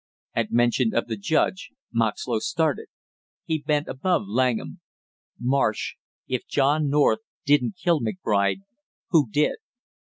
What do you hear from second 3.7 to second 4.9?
above Langham.